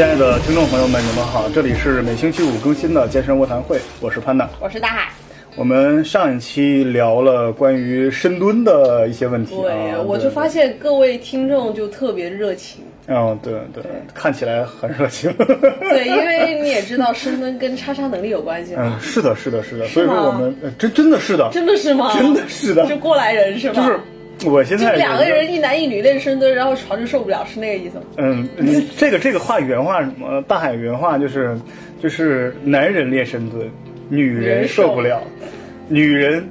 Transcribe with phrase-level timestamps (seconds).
[0.00, 4.48] 亲爱的听众朋友们，你们好，这里是每星期五更新的健身卧谈会，我是潘娜。
[4.58, 5.10] 我是大海。
[5.56, 12.80] 我们上一期聊了关于深蹲的一些问题对，啊，我就发现各位听众就特别热情。
[13.08, 13.82] 嗯，对对，
[14.14, 15.30] 看起来很热情。
[15.36, 18.72] 对，因为你也知道深蹲跟叉叉能力有关系。
[18.78, 22.10] 嗯，是的，是的，是的，所以说我们呃真真的是的，真的是吗？
[22.18, 23.74] 真的是的就过来人是吗？
[23.74, 24.00] 就是
[24.46, 28.04] 我现在就两个人一男一女练深蹲，然后床就受不了，是那个意思吗？
[28.16, 30.42] 嗯，你 这个这个话原话什么？
[30.48, 31.58] 大海原话就是
[32.02, 33.70] 就是男人练深蹲，
[34.08, 35.22] 女人受不了，
[35.88, 36.48] 女人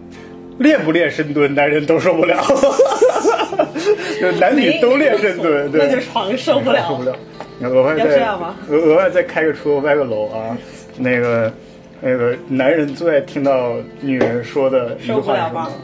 [0.59, 2.37] 练不练深蹲，男人都受不了，
[4.21, 6.87] 就男女都练深蹲，对，那就床受不了。
[6.87, 7.15] 受不了。
[7.61, 8.25] 额外再
[8.69, 10.57] 额额外再开个车歪个楼啊，
[10.97, 11.51] 那个
[11.99, 15.83] 那个男人最爱听到女人说的一句受不了吗话是什么？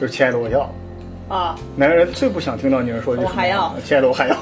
[0.00, 0.72] 就是亲爱的我要。
[1.28, 4.36] 啊，男人最不想听到女人说的就是我还要亲爱的我还要，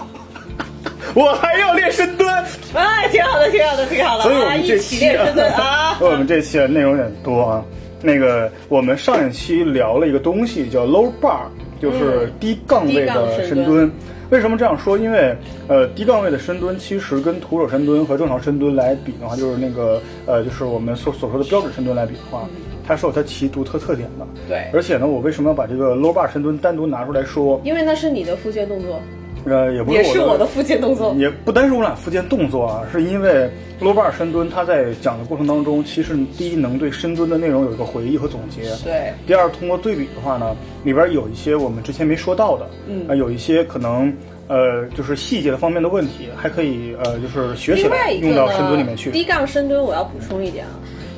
[1.14, 2.32] 我还要练深蹲。
[2.74, 4.24] 哎，挺好的，挺好的，挺好的。
[4.24, 5.96] 啊，所以我们这一起期练深蹲啊。
[6.02, 7.64] 我们这期的内容有点多啊。
[8.02, 11.44] 那个，我们上一期聊了一个东西叫 low bar，
[11.80, 13.90] 就是低杠位的深蹲深蹲。
[14.30, 14.98] 为什么这样说？
[14.98, 15.34] 因为
[15.68, 22.44] 呃，低杠位的深蹲其实跟徒手深蹲和正常深蹲来比的话，就是那个呃，就是我们所所说的标准深蹲来比的话，
[22.86, 24.26] 它是有它其独特特点的。
[24.48, 27.60] 对而且呢，我为什么要把这个 low bar 深蹲单独拿出来说？
[27.64, 29.00] 因为那是你的腹肌动作，
[29.46, 31.14] 呃，也不是也是我我的附件动作。
[31.16, 33.48] 也不单是我俩附件动作啊，是因为
[33.80, 38.62] low bar 深蹲，它在讲的过程当中，其实第一能对深蹲的内容有一个回忆和总结。
[38.84, 44.12] 对，第二，通过对比的话呢，里边有一些我们之前没说到的，嗯呃，有一些可能
[44.48, 49.10] 呃就是细节的方面的问题，还可以呃就是学起来用到深蹲里面，去。
[49.10, 50.72] 低杠深蹲我要补充一点啊，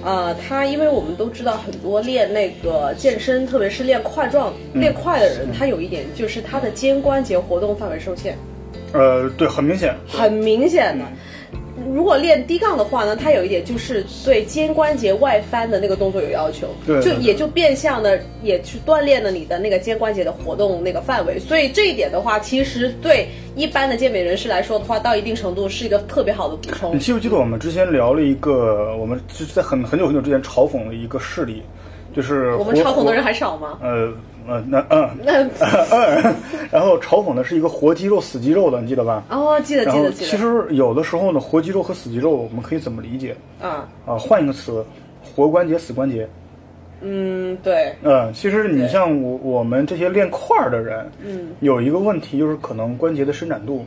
[0.06, 8.38] 呃，他因为我们都知道很多练那个健身，特别是练块状、嗯练块的人，他有一点就是他的肩关节活动范围受限，
[8.92, 9.92] 呃，对，很明显。
[10.06, 11.04] 很明显的。
[11.94, 21.38] 如果练低杠的话呢，它有一点就是对肩关节外翻的那个动作有要求，对对就也就变相的也去锻炼了你的那个肩关节的活动那个范围。
[21.38, 26.98] 所以这一点的话，其实对一般的健美人士来说的话，到一定程度是一个特别好的补充你。
[26.98, 31.62] 记不记得我们之前聊了一个，我们是在很很久很久之前嘲讽的一个事例，
[32.16, 33.78] 就是我们嘲讽的人还少吗？
[33.82, 34.10] 呃
[34.48, 35.42] 呃那嗯 那
[35.90, 36.34] 嗯，
[36.70, 39.22] 然后嘲讽的是一个活肌肉死肌肉的，你记得吧？
[39.28, 40.30] 哦，记得记得记得。
[40.30, 44.16] 其实有的时候呢，活肌肉和死肌肉我们可以怎么理解啊，啊？
[44.16, 44.84] 换一个词，
[45.22, 46.26] 活关节、死关节。
[47.02, 53.84] 嗯，对，嗯，其实你像我我们这些练块儿的人，嗯，有一个问题就是可能关节的伸展度，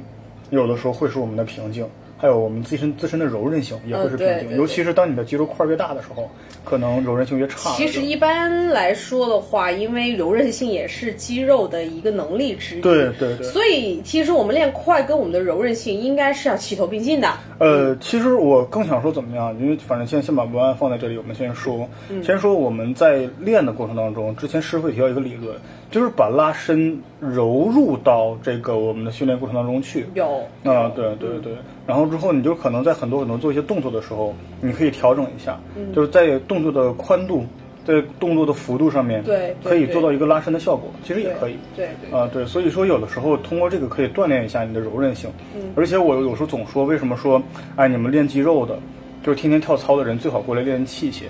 [0.51, 1.87] 有的时候会是我们的瓶颈，
[2.21, 6.29] 还有我们自身自身的柔韧性也会是瓶颈，尤其是当你的肌肉块儿越大的时候，
[6.65, 7.71] 可能柔韧性越差。
[7.77, 13.47] 其实一般来说的话，因为柔韧性也是肌肉的一个能力之一，对对对。
[13.47, 17.33] 所以其实我们练快跟我们的柔韧性应该是要齐头并进的。
[17.59, 25.55] 呃，其实我更想说怎么样，因为反正先先把文案放在这里，我们先说，嗯先说我们在练的过程当中，之前师傅也提到一个理论，
[25.91, 30.05] 就是把拉伸揉入到这个我们的训练过程当中去。
[30.13, 30.37] 有。
[30.63, 31.53] 啊，对对对，
[31.87, 35.93] 然后之后你就可能在很多很多做一些动作的时候，你可以调整一下，嗯。
[35.93, 37.43] 就是在动作的宽度，
[37.85, 41.55] 在动作的幅度上面，对对可以做到一个拉伸的效果，其实也可以。
[41.75, 42.17] 对对。
[42.17, 45.61] 啊，对，所以说有的时候通过这个可以锻炼一下你的柔韧性，嗯。
[45.75, 47.41] 而且我有时候总说，为什么说，
[47.75, 48.77] 哎，你们练肌肉的，
[49.23, 51.23] 就是天天跳操的人最好过来练器械，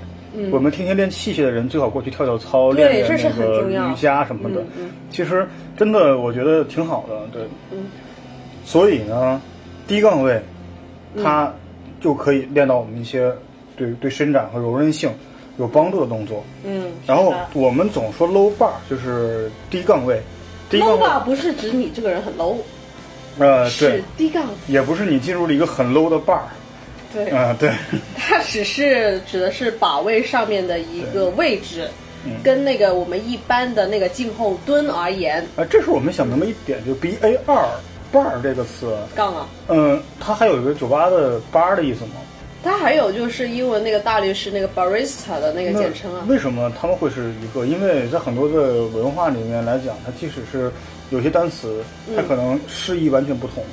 [0.51, 4.90] 我们天天练器械的人最好过去跳跳操，练练那个很瑜伽什么的，嗯嗯。
[5.09, 5.47] 其实
[5.78, 7.41] 真的我觉得挺好的，对，
[7.72, 7.85] 嗯。
[8.63, 9.41] 所以呢，
[9.88, 10.40] 低杠位，
[11.23, 11.51] 它
[12.00, 13.31] 就可以练到我们一些
[13.75, 15.09] 对对伸展和柔韧性
[15.57, 16.44] 有帮助的动作。
[16.63, 16.91] 嗯。
[17.07, 20.22] 然后我们总说 low bar 就是低杠位，
[20.69, 22.57] 低杠 low bar 不是指你这个人很 low，
[23.40, 26.41] 呃对，低杠，也不是你进入了一个很 low 的 bar，
[27.14, 27.72] 对，啊、对，
[28.16, 31.90] 它只是指的是把位上面的一个位置，
[32.44, 37.67] 跟那个我们一般的那个静候蹲而言，啊，这时候我们想明白一点，就 B A 二
[38.14, 39.47] bar 这个词，杠啊。
[39.67, 42.22] 嗯、它还有一个酒吧的 bar 的意思吗？
[42.61, 46.26] 它还有就是英文那个大律师那个 barista 的那个简称啊。
[46.28, 47.66] 为什么他们会是一个？
[47.66, 50.70] 因为在很多的文化里面来讲，它即使是
[51.09, 51.82] 有些单词，
[52.16, 53.64] 它可能释义完全不同，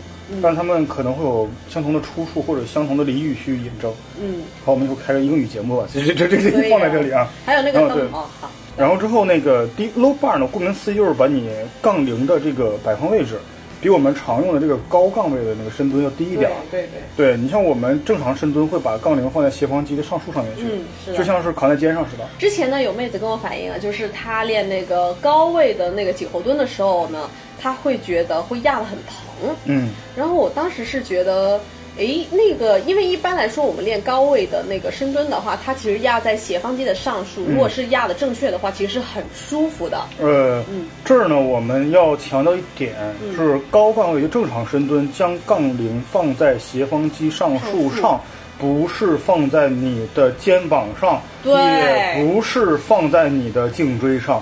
[0.42, 3.92] 但是他们可能会有相同的出处或者相同的俚语去引证。
[4.20, 7.28] 嗯，好，我们就开个英语节目吧，这这这这可以啊这放在这里啊。
[7.44, 11.50] 还有那个灯哦，好，然后之后那个低 low bar 呢，顾名思义就是把你
[11.80, 13.38] 杠铃的这个摆放位置，
[13.80, 16.56] 比我们常用的这个高杠位的那个深蹲要低一点儿。
[16.70, 16.82] 对
[17.16, 22.26] 对，对你像我们正常深蹲会把杠铃放在斜方肌的上束上面去，嗯是的就像是扛在肩上似的。
[22.38, 27.30] 之前呢有妹子跟我反映啊，就是她练那个高位的那个颈后蹲的时候呢，
[27.66, 29.56] 她会觉得会压得很疼。
[29.64, 31.60] 嗯，然后我当时是觉得，
[31.96, 40.00] 诶，那个，因为一般来说，我们练高位的那个深蹲的话，它其实压在斜方肌的上束，如果是压的正确的话，其实是很舒服的。
[40.20, 40.62] 呃，
[41.04, 42.94] 这儿呢，我们要强调一点，
[43.34, 48.20] 是高杠位就正常深蹲，将杠铃放在斜方肌上束上，
[48.60, 54.40] 不是放在你的肩膀上，对也不是放在你的颈椎上。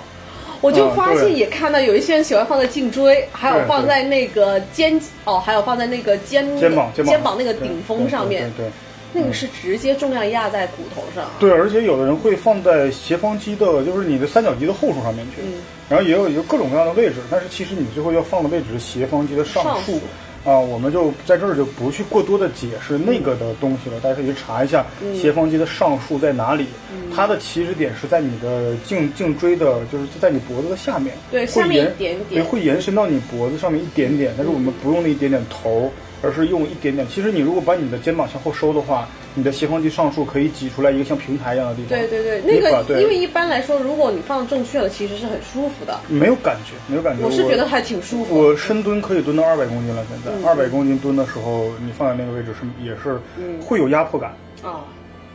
[0.65, 8.67] 我就发现也看到有一些人喜欢放在颈椎，还有放在那个肩哦，还有放在那个肩肩膀肩肩膀那个顶峰上面，对
[9.13, 11.31] 那个是直接重量压在骨头上。
[11.39, 15.53] 对，而且有的人会放在斜方肌的，就是你的三角肌的后束上面去，嗯
[15.87, 20.01] 然后也有一个各种各样的位置，但是其实你最后要放的位置是斜方肌的上束。
[20.45, 26.67] 啊，我们就在这儿就不去过多的解释那个的东西了，大家可以去查一下嗯斜方肌的上束在哪里，
[27.15, 35.91] 它的起始点是在你的颈颈椎的，就是在你脖子的下面，会对下面延一点对，点会延伸到你脖子上面一点点，但是我们不用那一点点头，
[36.25, 37.07] 而是用一点点。
[37.09, 41.91] 其实你如果把你的肩膀向后收的话，你的斜方肌上束可以挤出来一个像平台一样的地方。
[41.91, 45.99] 对对对，那个对因为一般来说，如果你放正确了，其实是很舒服的。
[46.09, 47.25] 没有感觉，没有感觉。
[47.25, 48.37] 我是觉得还挺舒服。
[48.37, 54.81] 我深蹲可以蹲到二百公斤了，现在嗯二百公斤蹲的时候，你放在那个位置是也是嗯会有压迫感，啊，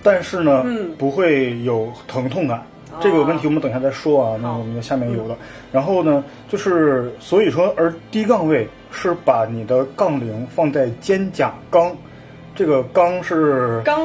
[0.01, 2.65] 但是呢，嗯不会有疼痛感。
[3.01, 5.35] 这个问题我们等一下再说啊，那我们下面有的。
[5.71, 11.95] 然后呢，就是所以说，而低杠位是把你的杠铃放在肩胛冈，
[12.55, 14.01] 这个冈是刚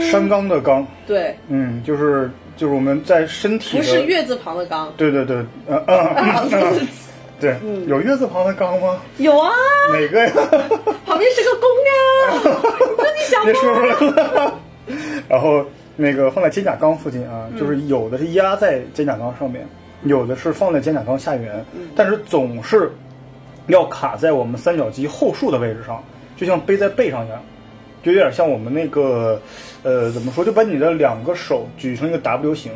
[0.00, 5.36] 山冈的冈，对，嗯，就是就是我们在身体不是月字旁的刚，对对对，
[5.66, 6.86] 呃嗯，
[7.40, 7.56] 对，
[7.86, 9.00] 有月字旁的冈吗？
[9.18, 9.50] 有啊，
[9.92, 10.32] 哪个呀？
[11.04, 13.74] 旁边是个弓呀， 你自己想别说？
[13.74, 14.58] 出来了。
[15.28, 15.64] 然后
[15.96, 19.66] 那个放在肩胛冈附近啊，就是有的是压在肩胛冈上面，
[20.04, 21.64] 有的是放在肩胛冈下缘，
[21.96, 22.92] 但是总是
[23.68, 26.02] 要卡在我们三角肌后束的位置上，
[26.36, 27.42] 就像背在背上一样，
[28.02, 29.40] 就有点像我们那个
[29.82, 32.72] 呃怎么说，就把你的两个手举成一个 W 型，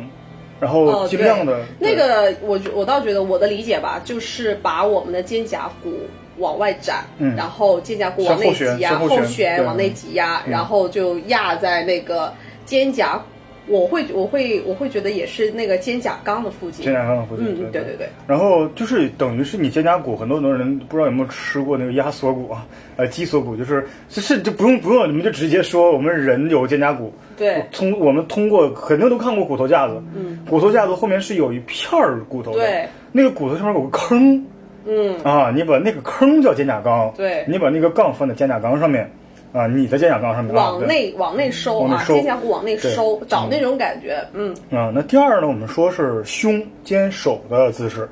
[0.59, 5.93] 然后尽量的、那个，我觉我倒觉得我的理解吧，就是把我们的肩胛骨
[6.37, 7.35] 往外展，嗯。
[7.35, 12.33] 然后肩胛骨往内挤压，后旋往内挤压，然后就压在那个
[12.71, 13.19] 肩胛，
[13.67, 16.85] 我会我会我会觉得也是那个肩胛冈的附近。
[16.85, 17.83] 肩胛冈的附近，嗯，对对。
[17.83, 22.65] 对对，然后就是等于是你肩胛骨，很多很多人不知道有没有吃过那个鸭锁骨啊，
[22.95, 27.13] 呃鸡锁骨，就是就是就不用不用，你们就直接说我们人有肩胛骨。
[27.35, 27.61] 对。
[27.73, 34.45] 通我们通过肯定都看过骨头架子，嗯，骨头架子后面是有一片儿骨头的，对，那个骨头上面有个坑，
[34.85, 37.43] 嗯，啊，你把那个坑叫肩胛冈，对。
[37.49, 39.11] 你把那个杠放在肩胛冈上面，
[39.53, 48.07] 啊，你的肩胛冈上往内往内收啊，肩胛骨往内收，找那种感觉，嗯，啊，那第二呢，我们说是胸肩手的姿势。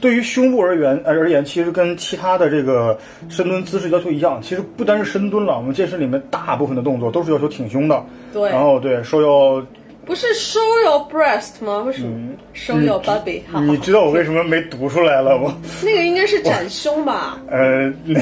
[0.00, 2.98] 对于胸部而言而言，其实跟其他的这个
[3.30, 4.38] 深蹲姿势要求一样。
[4.42, 8.04] 其实不单是深蹲了，我们健身里面大部分的动作都是要求挺胸的。
[8.32, 9.64] 对然后对收腰，
[10.06, 11.78] 不是 show your breast 吗？
[11.86, 12.10] 为什么
[12.54, 13.40] show your body？
[13.50, 15.56] 好好嗯你知道我为什么没读出来了吗？
[15.82, 17.38] 那个应该是展 胸吧？
[17.50, 18.20] 呃，那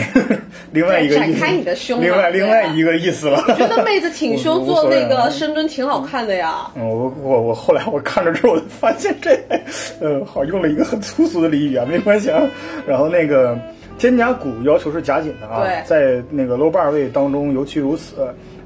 [0.72, 3.44] 另外一个，展开你的胸另外另外一个意思了。
[3.48, 6.70] 我觉得妹子挺胸做那个深蹲挺好看的呀。
[6.76, 9.38] 嗯，我我我后来我看着之后，我就发现这，
[10.00, 12.40] 呃，好用了一个很粗俗的俚语啊，没关系啊。
[12.86, 13.58] 然后那个
[13.98, 18.14] 肩胛骨要求是夹紧的啊，对在那个 low bar 位当中尤其如此。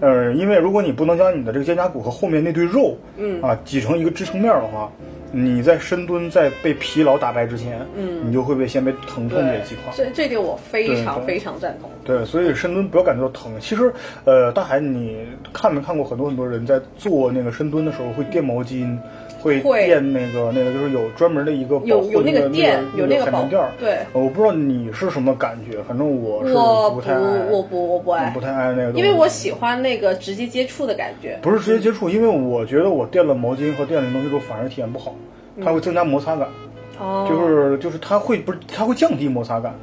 [0.00, 4.90] 呃，因为如果你不能将你的这个肩胛骨和后面那堆肉，嗯啊挤成一个支撑面的话，
[5.32, 9.92] 你在深蹲在被疲劳打败之前，嗯，你就会被先被疼痛给击垮。
[9.94, 11.90] 这这点我非常非常赞同。
[12.04, 13.52] 对，所以深蹲不要感觉到疼。
[13.60, 13.92] 其实，
[14.24, 23.70] 呃，大海，你看没看过很多很多人在做那个深蹲的时候会垫毛巾，会会垫那个那个，就是有专门的一个保护有有那个个垫那有那个保海绵垫儿。
[23.78, 31.38] 对呃我不知道你是什么感觉，反正我是我不太爱，我不我不爱不太爱那个东西，因为我喜欢那个直接接触的感觉。
[31.42, 35.14] 不是直接接触，因为我觉得我垫了毛巾和垫了东西之后反而体验不好，
[35.64, 36.48] 它会增加摩擦感。
[36.98, 39.74] 哦，就是就是它会不是它会降低摩擦感，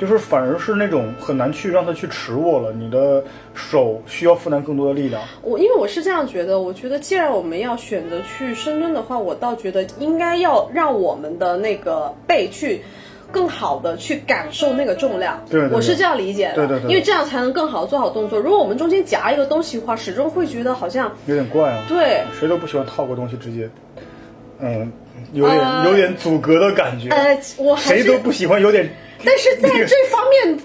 [0.00, 3.22] 就是反而是那种很难去让它去持握了，你的
[3.54, 5.22] 手需要负担更多的力量。
[5.42, 12.80] 我因为我是这样觉得，我觉得既然我们要选择去深蹲的话，我倒觉得应该要让我们的那个背去。
[13.32, 18.40] 更好的去感受那个重量，对对对我是这样理解的，对对对因为这样才能更好的做好动作。
[18.40, 21.84] 如果我们中间夹一个东西的话，始终会觉得好像有点怪啊。
[21.88, 23.70] 对，谁都不喜欢套个东西直接，
[24.58, 24.90] 嗯，
[25.32, 27.08] 有点、呃有点阻隔的感觉。
[27.10, 28.92] 呃，我还是谁都不喜欢有点，
[29.24, 30.58] 但是在这方面，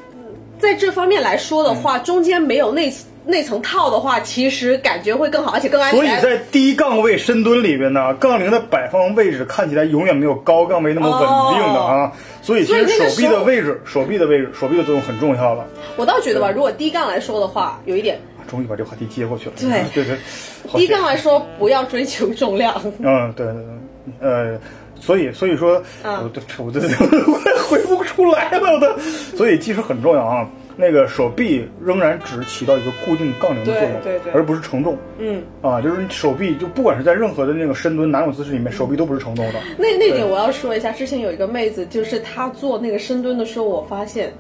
[0.60, 2.94] 在这方面来说的话，中间没有内
[3.28, 6.00] 那层套的话，其实感觉会更好，而且更安全。
[6.00, 11.20] 所以在低杠位深蹲里边呢，杠铃的摆放位置看起来永远没有高杠位那么稳
[11.58, 12.12] 定的啊。
[12.42, 15.66] 所以其实手臂的位置、手臂的位置、手臂的作用很重要了。
[15.98, 18.20] 我倒觉得吧，如果低杠来说的话，有一点。
[18.48, 19.54] 终于把这个话题接过去了。
[19.58, 22.80] 对 对对，低杠来说不要追求重量。
[23.00, 24.60] 嗯，对对对，呃。
[25.00, 26.80] 所以，所以说，我都我都
[27.34, 28.98] 快回不出来了，我都。
[29.36, 30.48] 所以，技术很重要啊。
[30.78, 34.98] 那个手臂仍然只起到一个固定杠铃的作用，对对，而不是承重。
[35.18, 39.60] 嗯，啊，就是手臂，就不管是在任何的那个深蹲哪种姿势里面，手臂都不是承重的。
[39.78, 44.34] 那那点我要说一下，之前有一个妹子，就是她做那个深蹲的时候，我发现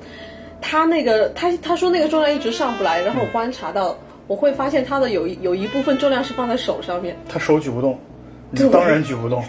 [0.60, 3.98] 她那个她她说那个重量一直上不来，然后我观察到，
[4.28, 7.98] 我会发现她的有有一部分重量是放在手上面，她手举不动。
[8.52, 9.44] 你当然举不动，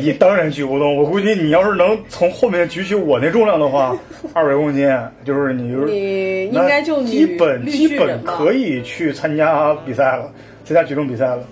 [0.00, 0.96] 你当然举不动。
[0.96, 3.96] 我估计你要是能从后面举起我那重量的话，
[4.32, 4.88] 二百公斤，
[5.24, 10.30] 就是你就是你应该就基本基本可以去参加比赛了，
[10.64, 11.42] 参加举重比赛了。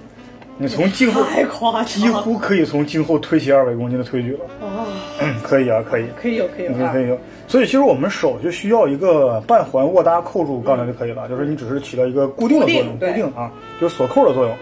[0.58, 4.40] 你从颈后太夸张，几乎可以从今后推起二百公斤的推举了。
[4.62, 4.86] 哦，
[5.42, 7.18] 可以啊，可以，可以有，可以有，可以有。
[7.46, 14.56] 所以其实我们手就需要一个半环握搭扣住杠铃就可以了，就是你只是起到一个固定的作用，固定啊，就是锁扣的作用。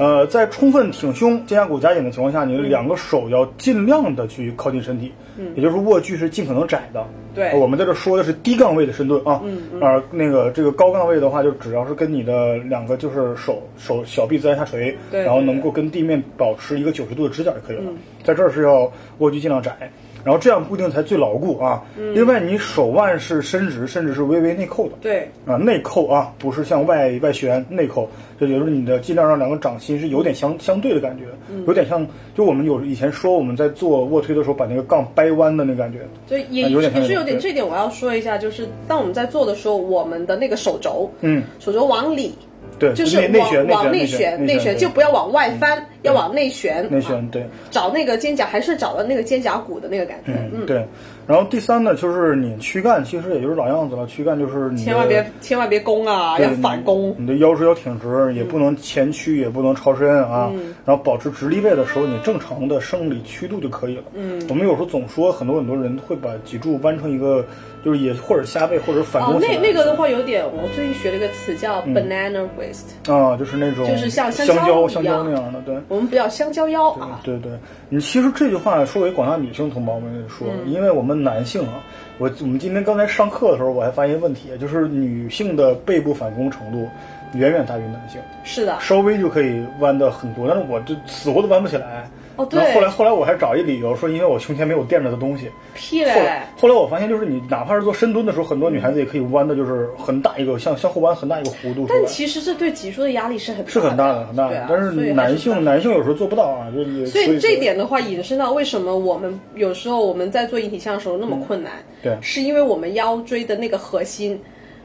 [0.00, 7.06] 呃，在充分挺胸、肩胛骨夹紧的情况下，你的两个手要尽量的去靠近身体，嗯，也就是握距是尽可能窄的。
[7.34, 17.92] 对，我们在这说的是低杠位的深蹲啊，嗯嗯，而那个这个高杠位的话，就只要是跟你的两个就是手手小臂自然下垂，对，然后能够跟地面保持一个九十度的直角就可以了。
[18.24, 19.90] 在这儿是要握距尽量窄。
[20.24, 21.82] 然后这样固定才最牢固啊！
[22.14, 24.92] 另外，你手腕是伸直，甚至是微微内扣的。
[25.00, 28.08] 对啊，内扣啊，不是向外外旋，内扣，
[28.38, 31.24] 就也就是你的尽量让两个掌心是有点相相对的感觉，
[31.66, 36.00] 有点像就我们有以前说我们在做卧推的时候把那个杠掰弯的那感觉。
[36.28, 42.34] 对，也有点也是有点这点我要说一下，就是当我们在做的时候，我们的那个手肘，嗯，手肘往里。
[42.78, 46.86] 对，就是往往内旋，内旋就不要往外翻，要往内旋。
[46.90, 50.32] 内旋对，找那个肩胛，还是找到那个肩胛骨的那个感觉。
[50.52, 50.86] 嗯，对。
[51.26, 54.04] 然后第三呢，就是你躯干，其实也就是老样子了。
[54.06, 57.14] 躯干就是你千万别千万别弓啊，要反弓。
[57.16, 60.50] 你的腰椎要挺直，也不能前屈，也不能超伸啊。
[60.84, 64.04] 然后保持直立位的时候，你正常的生理曲度就可以了。
[64.14, 67.44] 嗯，我们有时候总说很多很多人会把脊柱弯成一个。
[67.82, 69.36] 就是也或者下背或者反弓。
[69.36, 73.10] 哦，那那个的话有点，我最近学了一个词叫 banana waist。
[73.10, 75.74] 啊，就是那种，就是像香蕉香蕉那样的，对。
[75.90, 77.20] 我们不要香蕉腰啊。
[77.24, 77.50] 对对，
[77.88, 81.82] 你其实这句话说给广大女性同胞们说，因为我们男性啊，
[82.18, 86.88] 我我们今天刚才上课的时候，我还发现问题，就是女性的背部反弓程度
[87.34, 88.20] 远远大于男性。
[88.44, 88.78] 是的。
[88.80, 92.08] 稍微就可以弯的很多，但是我就死活都弯不起来。
[92.40, 92.72] 哦，对。
[92.74, 95.50] 后来后来我还找一理由说，因为我胸前没有垫着的东西。
[95.74, 96.12] 屁嘞！
[96.12, 101.86] 后来后来我发现，就是你哪怕是做深蹲的时候，很多女孩子也可以弯的，就是很大一个向向后弯很大一个弧度。
[101.88, 111.72] 但其实这对脊柱的压力是很是很大的很大的，但是男性男性有时候做不到啊，就所以这点的话，引申到为什么我们有时候我们在做引体向的时候那么困难？
[112.02, 114.40] 对，是因为我们腰椎的那个核心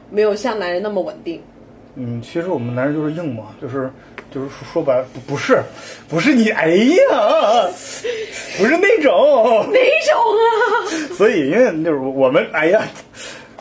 [0.09, 1.41] 没有像男人那么稳定。
[1.95, 3.89] 嗯，其实我们男人就是硬嘛，就是。
[4.35, 5.63] 就是说说白不不是，
[6.09, 7.69] 不是你哎呀，
[8.57, 9.79] 不是那种 哪
[10.11, 10.51] 种啊？
[11.15, 12.81] 所以因为就是我们哎呀，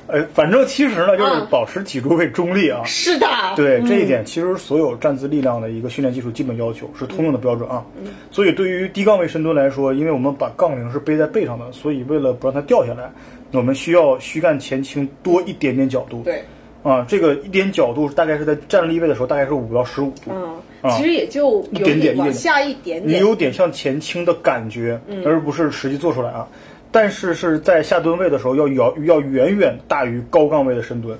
[0.08, 2.82] 呃，反正其实呢，就是保持脊柱位中立啊。
[2.84, 3.26] 是的。
[3.54, 7.84] 对这一点，其实所有站姿力量的一个训练技术基本要求是通用的标准啊。
[8.32, 13.08] 所以对于低杠位深蹲来说，因为我们把杠铃是背在背上的，所以为了不让它掉下来，
[13.52, 16.22] 我们需要躯干前倾多一点点角度。
[16.24, 16.42] 对。
[16.84, 20.30] 啊，这个一点角度大概是在站立位的时候，大概是五到十五度。
[20.30, 23.18] 嗯，其实也就一点点，往下一点点。
[23.18, 26.46] 你有点向前倾的感觉，而不是实际做出来啊。
[26.92, 31.18] 但是是在下蹲位的时候，要要要远远大于高杠位的深蹲，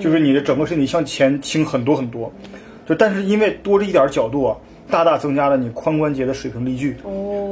[0.00, 2.32] 就是你的整个身体向前倾很多很多。
[2.88, 4.56] 就但是因为多这一点角度啊，
[4.90, 6.96] 大大增加了你髋关节的水平力矩，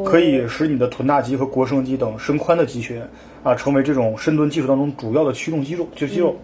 [0.04, 3.00] 可以使你的臀大肌和腘绳肌等伸髋的肌群
[3.42, 6.34] 啊，成为这种深蹲技术当中主要的驱动肌肉，就是肌肉。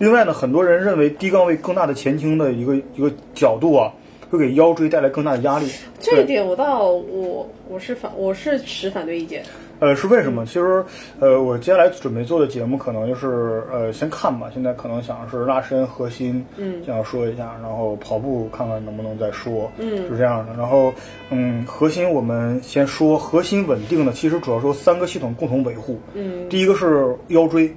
[0.00, 3.92] 另外呢，很多人认为低杠位更大的前倾的一个一个角度啊，
[4.30, 5.70] 会给腰椎带来更大的压力。
[6.00, 9.42] 这一点我倒我我是反我是持反对意见。
[9.78, 10.46] 呃，是为什么？
[10.46, 10.82] 其实，
[11.18, 14.50] 呃，我接下来准备做的节目可能就是呃，先看吧。
[14.54, 20.54] 现在可能想是拉伸核心，嗯，想要说一下，然后跑步看看能不能再说，嗯，是这样的。
[20.56, 20.90] 然后，
[21.28, 27.70] 嗯，核心我们先说核心稳定的，其实主要说三个系统共同维护，嗯，第一个是腰椎。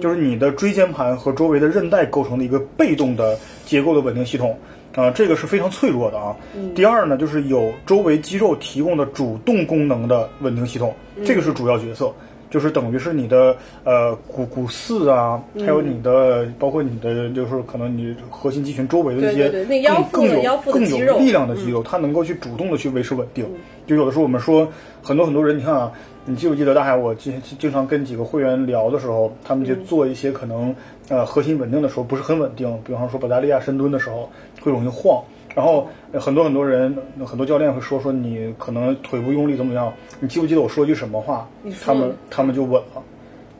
[0.00, 4.58] 就是你的椎间盘和周围的韧带构成的一个被动的结构的稳定系统，
[4.94, 6.36] 啊，这个是非常脆弱的啊。
[6.74, 10.94] 第二呢，就是有周围肌肉提供的主动功能的稳定系统，
[11.24, 12.12] 这个是主要角色。
[12.50, 19.48] 就是等于是你的呃股股四啊，还有你的包括你的就是可能你核心肌群周围的一些
[19.84, 23.46] 更更有更有力量的肌肉，它能够去主动的去维持稳定。
[23.86, 24.68] 就有的时候我们说
[25.00, 25.92] 很多很多人，你看啊，
[26.26, 26.94] 你记不记得大海？
[26.94, 30.74] 我经经常跟几个会员聊的时候，他们就嗯做一些可能
[31.08, 35.22] 呃核心稳定的时候不是很稳定，比方说保加利亚深蹲的时候会容易晃。
[35.54, 36.96] 然后呃很多很多人，
[37.26, 39.92] 很多教练会说说你可能腿部用力怎么样？
[40.20, 41.48] 你记不记得我说句什么话
[41.82, 43.02] 他们他们就稳了，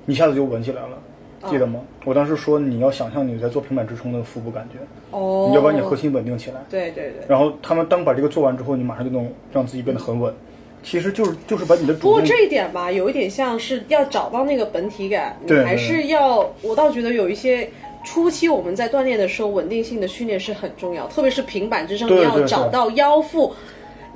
[0.07, 0.99] 一下子就稳起来了，
[1.51, 1.81] 记得吗？
[2.05, 4.79] 我当时说你要想象你在做平板支撑的腹部感觉，
[5.11, 6.61] 哦，你要把你核心稳定起来。
[6.71, 7.25] 对对对。
[7.27, 10.33] 然后他们当把这个做完之后，你马上就能让自己变得很稳。
[10.83, 16.51] 其实就是就是把你的主不过这一点吧，有一点像是要找到那个本体感，你还是要。
[16.63, 17.71] 我倒觉得有一些
[18.05, 23.55] 初期我们在锻炼的时候，稳定性的训练是很重要，特别是平板支撑，你要找到腰腹。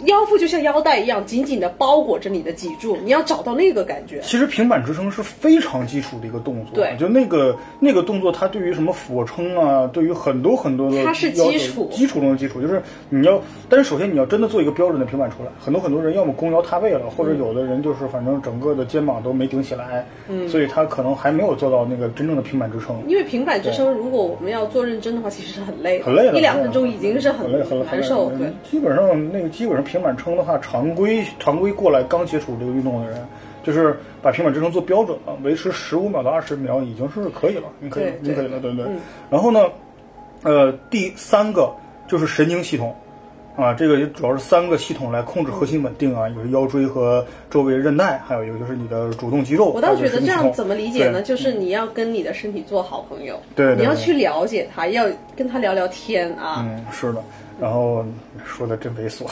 [0.07, 4.21] 腰腹就像腰带一样，紧紧的包裹着你的脊柱，你要找到那个感觉。
[4.23, 23.01] 其实平板支撑是非常基础的一个动作，对就那个那个动作，它对于什么俯卧撑啊，对于很多很多的它是基础基础中的基础，就是你要，但是首先你要真的做一个标准的平板出来，很多很多人要么弓腰塌背了，或者有的人就是反正整个的肩膀都没顶起来，嗯，所以他可能还没有做到那个真正的平板支撑。
[23.07, 28.31] 因为平板支撑，如果我们要做认真的话，其实是很累的，很累的，一两分钟已经是很累，很难受。
[28.31, 33.25] 对，基本上那个基本上平板撑的话，常规常规过来刚接触这个运动的人，
[33.63, 38.99] 就是把平板支撑做标准了，维持十五秒到二十秒已经是可以了，你可以，对你可以了，对不对嗯？
[39.31, 39.61] 然后呢，
[40.43, 41.73] 呃，第三个
[42.09, 42.93] 就是神经系统。
[43.57, 49.67] 啊，这个主要是三个系统来控制核心稳定啊，一个腰椎和周围韧带，还有一个就是你的主动肌肉。
[49.67, 51.23] 我倒觉得这样怎么理解呢？
[51.23, 55.07] 就是你要跟你的身体做好朋友，对对对你要去了解他，要
[55.37, 56.67] 跟他聊聊天啊。
[56.69, 57.23] 嗯，是的。
[57.61, 58.05] 然后
[58.45, 59.25] 说的真猥琐，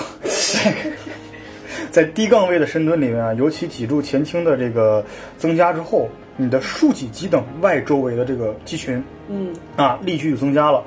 [1.91, 5.05] 在低杠位的深蹲里面啊，尤其脊柱前倾的这个
[5.37, 10.85] 增加之后，你的竖脊肌等外周围的这个肌群嗯，啊力矩就增加了，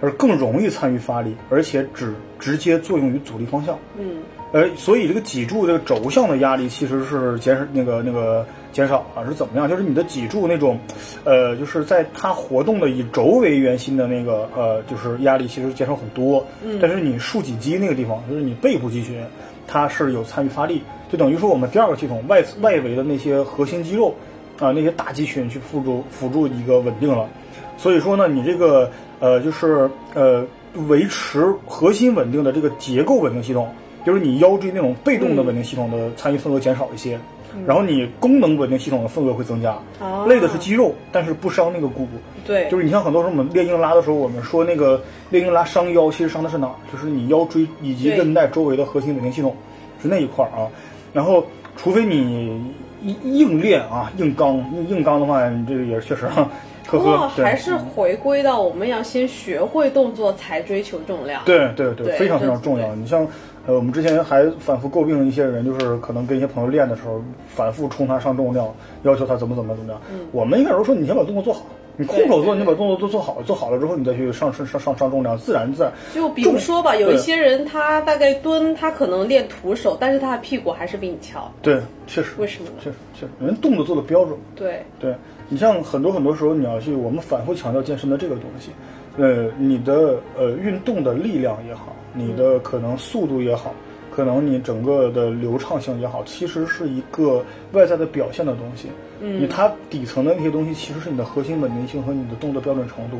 [0.00, 3.78] 而更容易参与发力，而且只直接作用于阻力方向。
[3.98, 4.18] 嗯，
[4.52, 9.68] 呃，所以这个脊柱这个轴向的压力其实是减少那个那个减少啊，是怎么样？
[9.68, 10.78] 就是你的脊柱那种，
[11.24, 16.44] 呃，就是在它活动的以轴为圆心的那个呃，就是压力其实减少很多。
[16.64, 19.20] 嗯，但是你竖脊肌那个地方，就是你背部肌群，
[19.66, 24.14] 它是有参与发力，就等于说我们第二个系统外外围的那些核心肌肉
[24.60, 27.28] 啊、那些大肌群去辅助辅助一个稳定了。
[27.76, 30.44] 所以说呢，你这个呃，就是呃，
[30.86, 33.68] 维持核心稳定的这个结构稳定系统，
[34.06, 37.18] 就是你腰椎那种被动的稳定系统的参与份额减少一些，
[37.66, 39.76] 然后你功能稳定系统的份额会增加。
[40.00, 42.06] 哦累的是肌肉，但是不伤那个骨。
[42.46, 46.74] 对，就是你像很多时候我们练硬拉的时候，我们说那个练硬拉伤腰，其实伤的是哪儿？
[46.92, 49.56] 就是你腰椎以及韧带周围的核心稳定系统，
[50.02, 50.68] 是那一块儿啊。
[51.12, 51.44] 然后，
[51.76, 52.62] 除非你
[53.02, 56.50] 硬硬练啊，硬刚，硬硬刚的话，你这个也是确实啊，
[56.88, 61.42] 呵不过呵，还是回归到我们要先学会动作，才追求重量。
[61.44, 62.94] 对对对，对非常非常重要。
[62.94, 63.26] 你像，
[63.66, 68.66] 呃，我们之前还反复诟病一些人，就是可能跟一些朋友练的时候，反复冲他上重量，
[69.02, 70.00] 要求他怎么怎么怎么样。
[70.32, 71.66] 我们一开始都说，你先把动作做好，
[71.98, 75.92] 你空手做，你把动作都做好，做好了之后，你再去上上上上上重量，自然自然。
[76.14, 81.52] 就比如说吧，有一些人他大概蹲，他可能练徒手，但是他的屁股还是比你翘。
[81.60, 84.38] 对，确实，为什么呢确实确实，人动作做的标准。
[84.56, 85.14] 对，对
[85.48, 88.70] 你像很多很多时候，你要去我们反复强调健身的这个东西，
[89.16, 93.74] 呃，你的呃运动的力量也好，你的可能速度也好，
[94.10, 98.88] 可能你整个的流畅性也好，其实是一个外在的表现的东西。
[99.20, 103.16] 嗯，你它底层的那些东西，其实是你的核心稳定性和你的动作标准程度。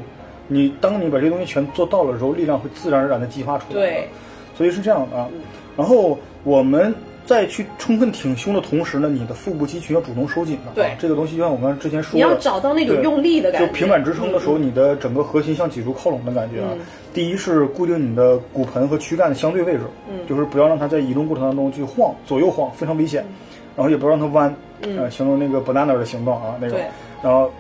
[0.47, 3.75] 你当你把这些东西全做到了之后，力量会自然而然的激发出来。
[3.75, 4.09] 对，
[4.57, 5.29] 所以是这样的啊。
[5.77, 6.95] 然后我们
[7.29, 10.75] 在去充分挺胸的同时呢，你的腹部肌群要主动收紧的、啊。
[10.75, 13.67] 对这个东西就像我们之前说的，你要找到那种对用力的感觉。
[13.67, 16.71] 就平板支撑的时候，你的整个核心向脊柱靠拢的感觉啊。
[16.73, 16.79] 嗯
[17.14, 23.25] 第一是固定你的骨盆和躯干的相对位置，嗯就是不要让它在移动过程当中去晃，左右晃非常危险。
[23.77, 26.79] 然后也不要让它弯，呃，形成那个 banana 的形状啊那种。
[27.23, 27.51] 然后，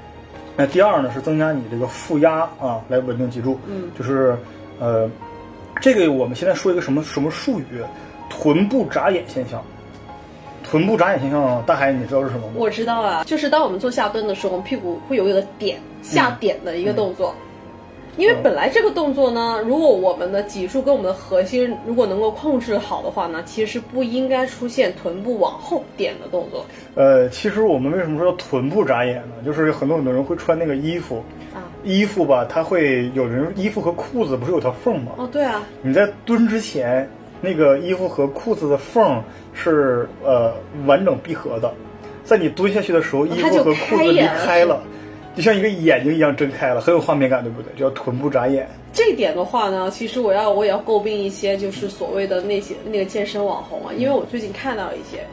[0.56, 3.58] 那第二呢是增加你这个负压啊，来稳定脊柱。
[3.66, 4.36] 嗯，就是
[4.80, 5.08] 呃，
[5.80, 7.82] 这个我们现在说一个什么什么术语，
[8.28, 9.62] 臀部眨眼现象。
[10.62, 12.52] 臀部眨眼现象，大海你知道是什么吗？
[12.56, 17.34] 我知道啊，就是当我们做下蹲的时候，我们屁股会有一个点下点的一个动作。
[18.18, 29.34] 因为本来这个动作呢，如果我们的脊柱跟我们的核心如果能够控制好的话呢，其实是不应该出现臀部往后点的动作呃，其实我们为什么说臀部眨眼呢？
[29.46, 31.22] 就是很多很多人会穿那个衣服，
[31.54, 31.62] 啊。
[31.84, 35.12] 衣服吧，它会有人衣服和裤子不是有条缝吗？
[35.16, 37.08] 哦，对啊，你在蹲之前，
[37.40, 39.22] 那个衣服和裤子的缝
[39.54, 40.52] 是呃
[40.86, 41.72] 完整闭合的，
[42.24, 44.82] 在你蹲下去的时候，衣服和裤子离开眼了
[45.36, 47.72] 就像一个眼睛一样睁开了，很有画面感，对不对？
[47.78, 48.68] 叫臀部眨眼。
[48.92, 55.24] 这一点的话呢，其实我要我也要诟病一些，就是所谓的那些那个健身网红啊，因为我最近看到了一些，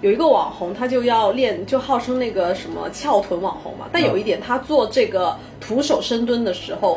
[0.00, 6.96] 有一个网红他就要练，就号称那个什么翘臀网红嘛，但有一点他做这个徒手深蹲的时候，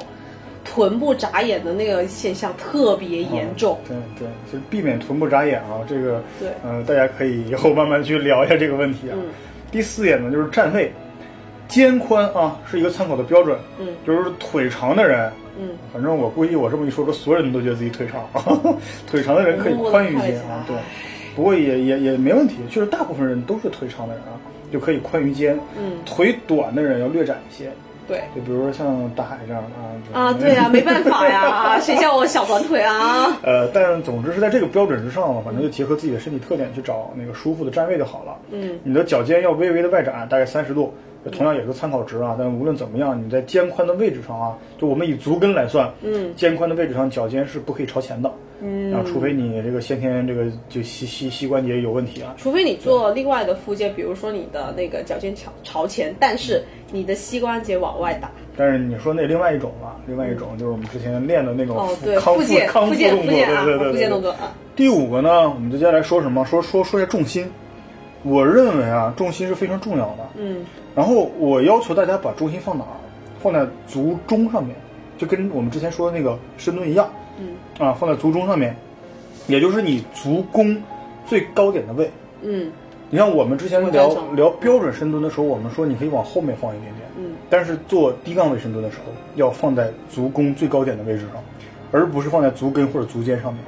[0.63, 3.80] 臀部眨眼的那个现象特别严重。
[3.88, 6.50] 对对，就是避免臀部眨眼啊，这个对。
[6.63, 9.13] 呃，大家可以以后慢慢去聊一下这个问题啊。
[9.17, 9.26] 嗯。
[9.71, 10.91] 第四点呢，就是站位，
[11.67, 13.88] 肩宽啊是一个参考的标准，嗯。
[14.06, 18.28] 就是腿长的人，嗯，反正我估计我这么一说，说所有人都觉得自己腿长，
[19.08, 20.76] 腿长的人可以宽于肩啊，对，
[21.36, 24.36] 不过也也也没问题，就是大部分人都是腿长的人啊，
[24.71, 25.93] 就可以宽于肩，嗯。
[26.06, 27.71] 腿短的人要略窄一些，
[28.12, 28.21] 对。
[28.36, 33.39] 就比如说像大海这样的啊，啊，对呀、没办法呀，谁叫我小短腿啊？
[33.41, 38.38] 呃，但总之是在这个标准之上嘛，反正就结合自己的身体特点去找那个舒服的站位就好了。
[38.52, 40.93] 嗯，你的脚尖要微微的外展，大概三十度，
[41.32, 42.36] 同样也是个参考值啊。
[42.38, 48.30] 但无论怎么样，你在肩宽的位置上啊，就我们以足跟来算，嗯，肩宽的位置上脚尖是不可以朝前的，
[48.62, 52.36] 嗯，然后，除非你这个先天这个就膝膝膝关节有问题啊。
[52.38, 58.30] 除非你做另外的附件，比如说你的那个脚尖朝朝前，但是你的膝关节往外打。
[58.56, 61.76] 但是你说那另外一种了，另外一种就是我们之前练的那种
[62.19, 64.54] 康复件康复件动作，啊，对对对对对附件动作啊。
[64.76, 66.45] 第五个呢，我们就接下来说什么？
[66.45, 67.50] 说说说一下重心。
[68.24, 70.30] 我认为啊，重心是非常重要的。
[70.38, 72.93] 嗯然后我要求大家把重心放哪儿？
[73.41, 74.76] 放在足中上面，
[75.17, 78.75] 就跟我们之前说的那个深蹲一样嗯啊，放在足中上面，
[79.47, 80.82] 也就是你足弓
[81.27, 82.10] 最高点的位。
[82.43, 82.71] 嗯
[83.10, 91.43] 你像我们之前聊聊标准深蹲的时候，我们说你可以往后面放一点点，嗯但是做低杠位深蹲的时候，要放在足弓最高点的位置上，
[91.91, 93.62] 而不是放在足跟或者足尖上面。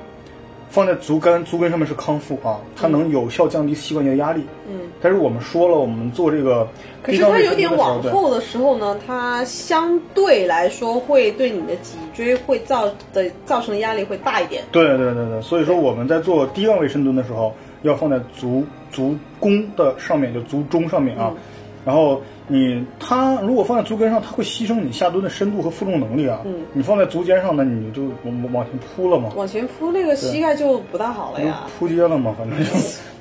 [0.73, 4.43] 放在足跟足跟上面是康复啊，它能有效降低膝关节的压力。
[4.67, 4.79] 嗯。
[4.99, 6.67] 但是我们说了，我们做这个
[7.03, 14.63] 可是它有点往后的时候呢，它相对来说会对你的脊椎会造的造成的压力会大一点。
[14.71, 21.29] 对对对对，所以说我们在做低杠位深蹲的时候，要放在足足弓的上面，就足中上面啊。
[21.35, 21.37] 嗯
[21.85, 26.41] 然后你它如果放在足跟上，它会牺牲你下蹲的深度和负重能力啊。
[26.45, 31.63] 嗯你放在足尖上呢，你就往往前扑了嘛，往前扑那个膝盖就不大好了就呀。
[31.79, 32.71] 扑街了嘛，反正就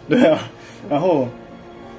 [0.09, 0.39] 对啊。
[0.91, 1.29] 然后，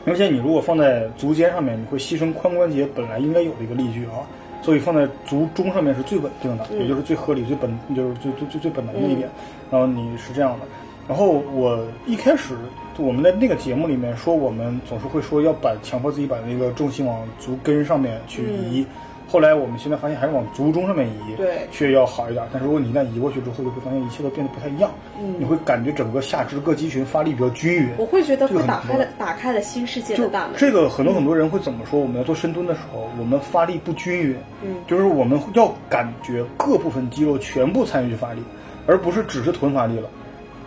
[0.05, 4.27] 而且你如果放在足尖上面，你会牺牲髋关节本来应该有的一个力矩啊。
[4.61, 9.29] 所以放在足中上面是最稳定的，嗯也就是最合理、最本，就是最最最最本能的一点。
[9.69, 10.65] 然后你是这样的。
[11.07, 12.55] 然后我一开始
[12.97, 18.85] 我们在那个节目里面说，我们总是会说要把强迫自己把那个重心往足跟上面去移。
[19.25, 22.45] 后来我们现在发现还是往足中上面移，对却要好一点。
[22.51, 24.91] 但是如果你一旦移过去之后，就会发现一切都变得不太一样。
[25.19, 27.89] 嗯你会感觉整个下肢各肌群发力比较均匀。
[27.97, 30.51] 我会觉得会打开了打开了新世界的大门。
[30.57, 31.99] 这个很多很多人会怎么说？
[31.99, 38.41] 我们在做深蹲的时候，我们发力不均匀，嗯就是我们要感觉各部分肌肉全部参与去发力，
[38.85, 40.07] 而不是只是臀发力了，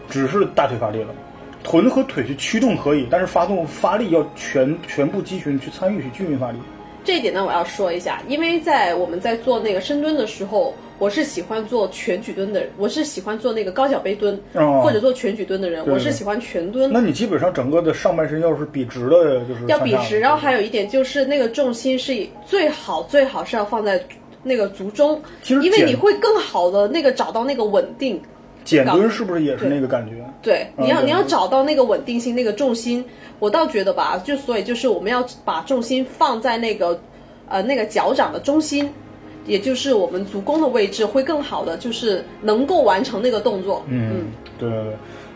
[0.08, 1.14] 只是大腿发力了。
[1.64, 6.58] 臀和腿去驱动可以，但是发动发力要全全部肌群去参与去均匀发力。
[7.04, 16.90] 这一点呢，我要说一下，因为在我们在做那个深蹲的时候，我是喜欢做全举蹲的人，我是喜欢做那个高脚杯蹲，哦或者做全举蹲的人，对我是喜欢全蹲。
[16.92, 24.00] 那你基本上整个的上半身要是笔直的，就是要笔直，然后还有一点就是那个重心是以最好最好是要放在
[24.42, 28.20] 那个足中，其实因为你会更好的那个找到那个稳定。
[28.66, 30.16] 减蹲是不是也是那个感觉？
[30.42, 33.02] 对，你要你要找到那个稳定性，那个重心，
[33.38, 37.00] 我倒觉得吧，就所以就是我们要把重心放在那个
[37.48, 38.90] 呃那个脚掌的中心，
[39.46, 43.84] 也就是我们足弓的位置，会更好的就是能够完成那个动作。
[43.88, 44.26] 嗯，
[44.58, 44.92] 对对对，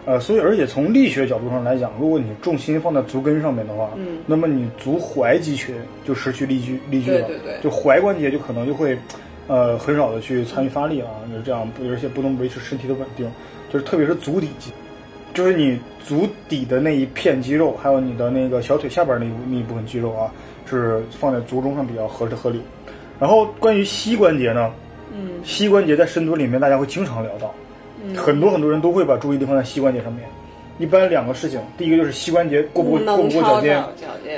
[0.07, 8.99] 呃，所以而且从力学角度上来讲，如果你重心放在足跟上面的话，嗯那么你足踝肌群就失去力矩力矩了，对对对就踝关节就可能就会，
[9.51, 13.29] 呃，很少的去参与发力啊，就是这样，而且不能维持身体的稳定，
[13.69, 14.71] 就是特别是足底肌，
[15.35, 20.31] 就是你足底的那一片肌肉，还有你的那个小腿下边那一那一部分肌肉啊，
[20.67, 22.61] 是放在足中上比较合适合理。
[23.19, 24.73] 然后关于膝关节呢，
[25.13, 27.53] 嗯膝关节在深蹲里面大家会经常聊到，
[28.05, 30.25] 嗯很多很多人都会把注意力放在膝关节上面。
[30.81, 33.81] 一般两个事情，第一个就是膝关节过不过过不过脚尖。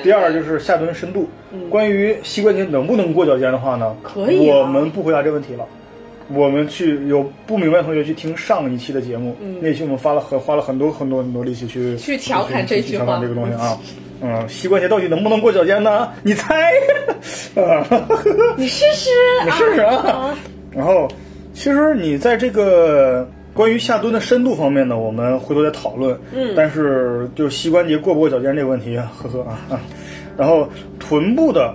[0.03, 1.29] 第二就是下蹲深度。
[1.71, 5.65] 关于膝关节能不能过脚尖的话呢，可以啊我们不回答这问题了。
[6.35, 13.79] 我们去有不明白的同学去听上一期的节目，那期我们发了很花了很多很多很多力气去嗯去调侃这句去调侃话这个东西啊。
[14.25, 16.09] 嗯，膝关节到底能不能过脚尖呢？
[16.23, 16.71] 你猜？
[17.61, 17.85] 啊，
[18.57, 19.11] 你试试，
[19.45, 20.39] 你试试啊啊！
[20.71, 21.09] 然后，
[21.53, 26.19] 其实你在这个关于下蹲的深度方面呢，我们回头再讨论。
[26.35, 29.81] 嗯但是就膝关节过不过脚尖这个问题，呵呵啊啊，
[30.37, 31.75] 然后臀部的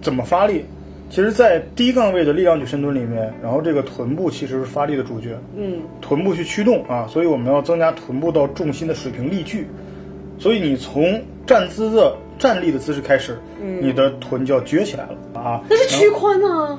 [0.00, 0.64] 怎么发力？
[1.10, 9.66] 其实，在低杠位的力量举深蹲里面，然后这个臀部其实是发力的主角，嗯，臀部去驱动啊，所以我们要增加臀部到重心的水平力距。
[10.38, 13.38] 所以你从站姿的站立的姿势开始，
[13.80, 15.62] 你的臀就要撅起来了啊。
[15.70, 16.78] 那是屈髋啊。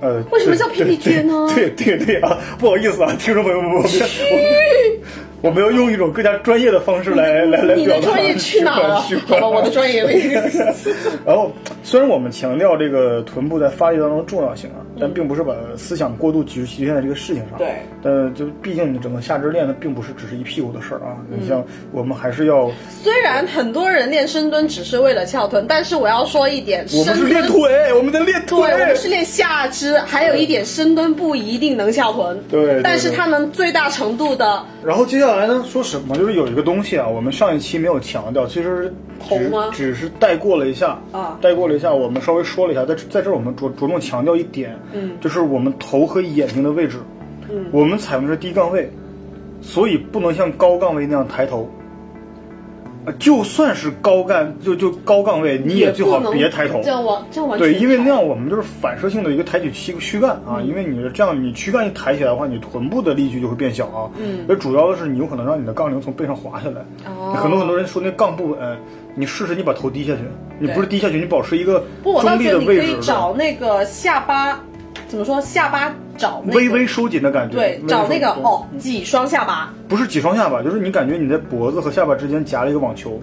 [0.00, 1.48] 呃，为什么叫 PPT 呢？
[1.54, 3.90] 对对对啊，不好意思啊， 听众朋友们，我们
[5.42, 7.74] 我们要用一种更加专业的方式来来来表达。
[7.76, 9.00] 你的专业去哪了？
[9.28, 10.02] 好吧，我的专业。
[11.24, 11.52] 然后，
[11.86, 17.56] 虽然我们强调这个臀部在发力当中的重要性啊，但并不是把思想过度局局限在这个事情上。
[17.58, 17.76] 对。
[18.02, 21.16] 呃，就毕竟你整个下肢练的并不是只是一屁股的事儿啊。
[21.30, 22.68] 你像我们还是要。
[23.04, 29.96] 虽然很多人练深蹲只是为了翘臀，但是我要说一点，我们是练腿，我们在练腿，对，我们是练下肢。
[30.00, 32.36] 还有一点，深蹲不一定能翘臀。
[32.50, 32.82] 对。
[32.82, 34.60] 但是它能最大程度的。
[34.84, 36.16] 然后接下来呢，说什么？
[36.16, 38.92] 就是有一个东西啊，我们上一期没有强调，其实
[39.28, 46.96] 只只是带过了一下啊，带过了一下，我们稍微说了一下，在在这儿我们着着重强调一点，嗯，就是我们头和眼睛的位置，
[47.50, 48.90] 嗯，我们采用的是低杠位，
[49.60, 51.70] 所以不能像高杠位那样抬头。
[53.18, 56.82] 就算是高干，就就高杠位，你也最好别抬头，
[57.58, 64.10] 对，因为那样我们就是反射性的一个抬起躯躯干啊，嗯、因为你这样你躯干一抬起来的话，你臀部的力矩就会变小啊。
[64.18, 66.84] 嗯，那主要的是你有可能让你的杠铃从背上滑下来。
[67.06, 68.58] 哦，很多很多人说那杠不稳，
[69.14, 70.20] 你试试你把头低下去，
[70.58, 72.82] 你不是低下去，你保持一个中立的位置。
[72.82, 74.60] 你可以找那个下巴，
[75.06, 75.94] 怎么说下巴？
[76.16, 83.20] 找、那个、微微收紧的感觉，对，找那个哦，挤双下巴，不是挤双下巴，就是你感觉你的脖子和下巴之间夹了一个网球，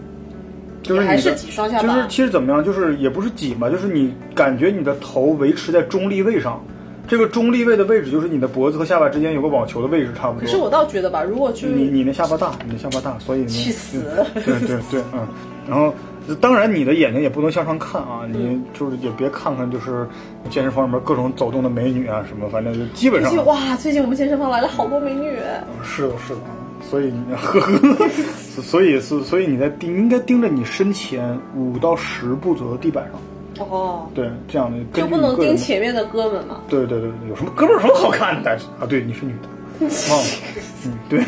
[0.81, 6.63] 就是还是挤双下巴，就是其实怎么样，就是也不是挤嘛，就是你感觉你的头维持在中立位上，
[7.07, 10.41] 这个中立位的位置就是你的脖子和下巴之间有个网球的位置差不多。
[10.41, 14.03] 可是我倒觉得吧，如果去你你的下巴大，你的下巴大，所以去死，
[14.35, 15.27] 对对对，嗯，
[15.67, 15.93] 然后。
[16.39, 20.07] 当然，你的眼睛也不能向上看啊，你就是也别看看就是
[20.49, 23.45] 健身房里面各种走动的美女啊什么，反正就基本上。
[23.45, 25.31] 哇，最近我们健身房来了好多美女。
[25.83, 26.39] 是的，是的，
[26.89, 28.09] 所以呵呵，
[28.61, 33.67] 所以是所以你在盯应该盯着你身前五到十步左右地板上。
[33.69, 34.07] 哦。
[34.15, 36.61] 对，这样的就不能盯前面的哥们嘛？
[36.69, 38.51] 对对对对，有什么哥们有什么好看的？
[38.79, 39.49] 啊，对，你是女的。
[39.85, 40.23] 啊，
[40.85, 41.21] 嗯，对。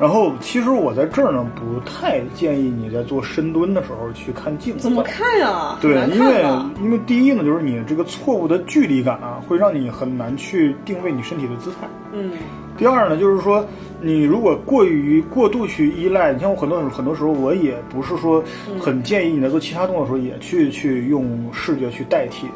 [0.00, 4.80] 然后，其实我在这儿呢，不太建议你在做深蹲的时候去看镜子。
[4.80, 5.76] 怎么看呀？
[5.78, 6.42] 对，因为
[6.82, 11.86] 因为第一呢，就是你这个错误的距离感啊，会让你很难去定位你身体的姿态。
[12.14, 12.32] 嗯。
[12.78, 13.62] 第二呢，就是说
[14.00, 18.42] 你如果过于过度去依赖，你像我很多很多时候，我也不是说
[18.80, 22.46] 很建议你在做其他动作的时候也去去用视觉去代替。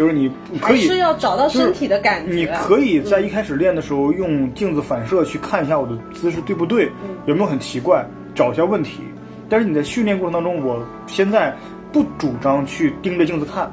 [0.00, 0.32] 就是你
[0.62, 2.32] 可以是要找到身体的感觉。
[2.32, 6.90] 你可以在一开始练的时候用镜子反射去看一下我的姿势对不对，
[7.26, 8.02] 有没有很奇怪，
[8.34, 9.02] 找一下问题。
[9.46, 11.54] 但是你在训练过程当中，我现在
[11.92, 13.70] 不主张去盯着镜子看，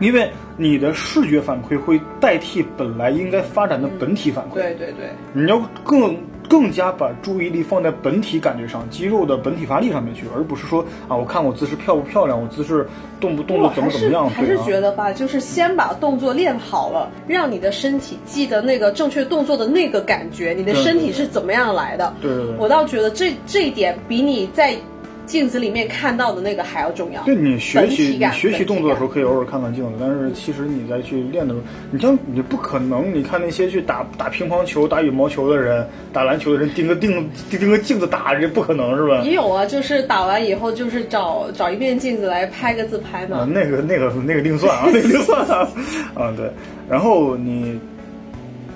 [0.00, 4.54] 因为你的视觉反馈会代替本来应该发展的本体反馈。
[4.54, 6.16] 对对对，你要更。
[6.48, 12.86] 更加把注意力放在本体感觉上，肌肉的本体发力上面去，而不是说啊，我看我姿势漂不漂亮，我姿势
[13.20, 14.28] 动不动作怎么怎么样。
[14.28, 22.12] 还是觉得吧，就是先把动作练好了，让你的身体记得那个正确动作的那个感觉，你的身体是怎么样来的。
[22.20, 22.56] 对对对。
[22.58, 24.76] 我倒觉得这这一点比你在。
[25.24, 27.22] 镜子里面看到的那个还要重要。
[27.22, 39.22] 对你学习你学习动作的时候，可以偶尔看看镜子，但是其实你在去练的时候，你像你不可能，你看那些去打打乒乓球、打羽毛球的人、打篮球的人，盯个盯盯个镜子打，这不可能是吧？
[39.22, 43.38] 也有啊，就是打完以后，就是找找一面镜子来拍个自拍嘛。
[43.38, 45.68] 啊，那个那个那个另算啊，那个另算啊。
[46.14, 46.50] 啊，对。
[46.88, 47.78] 然后你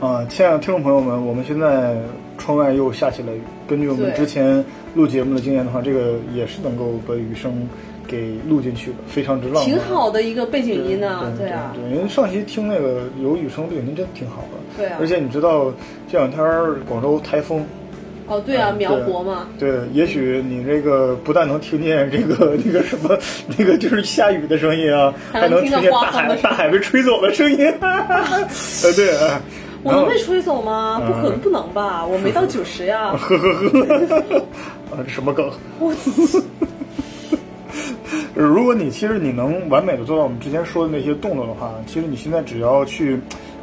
[0.00, 1.96] 啊，亲爱的听众朋友们，我们现在
[2.38, 3.40] 窗外又下起了雨。
[3.68, 4.64] 根据我们之前。
[4.96, 7.68] 录节目的经验的话，这个也是能够把雨声
[8.08, 9.64] 给录进去的，非常之浪漫。
[9.66, 11.74] 挺好的一个背景音呢，对啊。
[11.74, 14.78] 对，因为上期听那个有雨声背景音真挺好的。
[14.78, 14.96] 对啊。
[14.98, 15.70] 而且你知道
[16.10, 16.42] 这两天
[16.88, 17.62] 广州台风。
[18.26, 19.46] 哦，对啊，苗博嘛。
[19.58, 23.18] 对，也许你这个不但能听见这个 那个什么，
[23.58, 27.58] 那个就是下雨的声音啊，还能听见大海大海被吹走的声音。
[27.80, 29.42] 呃，对啊。
[29.86, 31.00] 我能被吹走吗？
[31.06, 32.04] 不可能，不能吧？
[32.04, 33.12] 我没到九十呀。
[33.18, 34.38] 呵呵呵。
[34.90, 35.50] 啊，这什么梗？
[35.78, 35.94] 我
[38.34, 43.18] 如果你其实你能完美的做到我们之前说的那些动作的话，其实你现在只要去，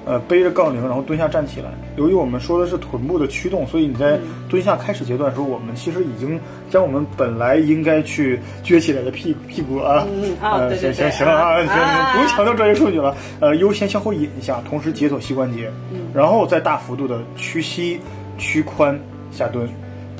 [0.05, 1.69] 呃，背着杠铃，然后蹲下站起来。
[1.95, 6.39] 由于我们说的是臀部的驱动，所以你在蹲下开始阶段的时候，我们其实已经
[6.69, 10.05] 将我们本来应该去撅起来的屁屁股啊，
[10.41, 13.15] 啊，对行行行啊，行，不用强调专业术语了。
[13.39, 15.71] 呃，优先向后引一下，同时解锁膝关节，
[16.13, 17.99] 然后再大幅度的屈膝
[18.37, 18.97] 屈髋
[19.31, 19.67] 下蹲，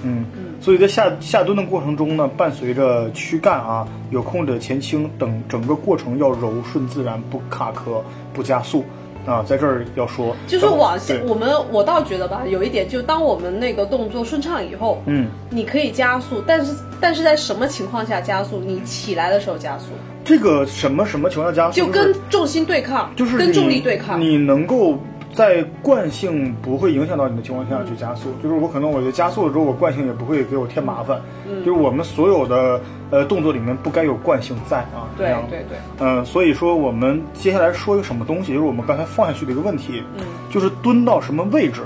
[0.04, 0.26] 嗯。
[0.62, 8.02] 所以在下下蹲的过程中呢，伴随着躯干啊有控制的前倾等，整个过程要柔顺自然，不卡壳，
[8.34, 8.86] 不加速。
[9.25, 18.59] 啊，在这儿要说，就是往下，我们我倒觉得吧，有一点，就当我们那个动作顺畅以后，嗯，你可以加速，但是但是在什么情况下加速？
[18.59, 19.88] 你起来的时候加速，
[20.25, 24.19] 这个什么什么情况下加速，就跟重心对抗，就是跟重力对抗。
[24.19, 24.97] 你能够
[25.34, 31.19] 在惯性不会影响到你的情况下去加速，就是我可能我觉得加速了之后，我惯性也不会给我添麻烦。
[31.48, 35.10] 嗯就是我们所有的呃动作里面不该有惯性在啊。
[35.17, 41.82] 这对样对对，嗯、所以说我们接下来说一个什么东西，就是我们刚才放下去的一个问题，嗯就是蹲到什么位置。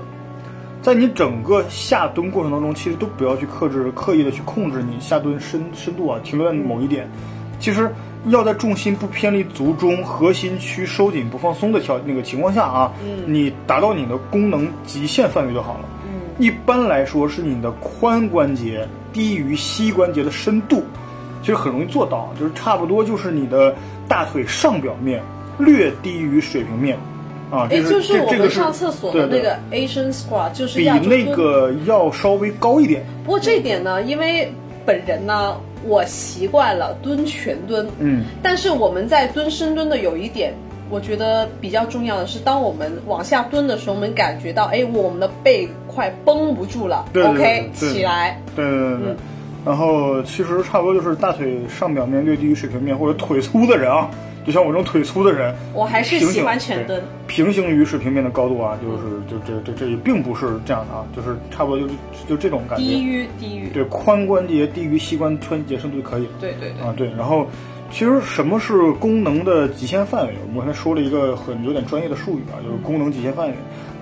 [0.82, 7.10] 在你整个下蹲过程当中，其实都不要去克制、刻意的去控制你下蹲深深度啊，停留在某一点。
[7.60, 7.90] 其实
[8.28, 12.92] 要在重心不偏离足中、核心区收紧不放松的条那个情况下啊，
[13.26, 15.86] 你达到你的功能极限范围就好了。
[16.40, 20.84] 一般来说是你的髋关节低于膝关节的深度，
[21.42, 23.76] 其实很容易做到，就是差不多就是你的
[24.08, 25.22] 大腿上表面
[25.58, 26.96] 略低于水平面，
[27.50, 31.26] 啊，哎，这是就是我们上厕所的那个 Asian squat，就是比那。
[31.36, 34.52] 个要稍微高一点，不过这一点呢，因为
[34.86, 40.54] 本人呢，我习惯了蹲全蹲，嗯，但是我们在蹲深蹲的有一点，
[40.90, 47.90] 我觉得比较重要的是，当我们往下蹲的时候，我们感觉到，哎，我们的背快绷不住了对对对，OK，对。
[47.94, 49.14] 起来，对对对对。
[49.14, 49.18] 嗯。
[49.66, 54.10] 然后其实差不多就是大腿上表面略低于水平面，或者腿粗的人啊，
[54.48, 57.04] 就像我这种腿粗的人， 我还是喜欢全蹲。
[57.28, 61.94] 平行于水平面的高度啊，就是就这这这也并不是这样的啊，就是差不多就
[62.30, 62.86] 就这种感觉。
[62.86, 66.32] 低于低于，对髋关节低于膝关节深度就可以了。
[66.40, 67.46] 对对对，啊，对，然后
[67.92, 70.34] 其实什么是功能的极限范围？
[70.48, 73.54] 我们刚才说了一个很有点专业的术语啊，就是功能极限范围。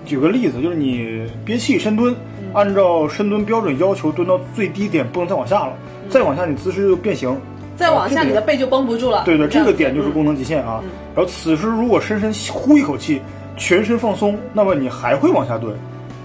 [0.05, 5.73] 举个例子，就是你憋气深蹲，嗯按照深蹲标准要求蹲到最低点，不能再往下了，
[6.07, 7.35] 再往下你姿势就变形。
[7.75, 9.23] 再往下你的背就绷不住了。
[9.25, 10.81] 对对，这个点就是功能极限啊。
[11.15, 13.21] 然后此时如果深深呼一口气，
[13.57, 15.75] 全身放松，那么你还会往下蹲，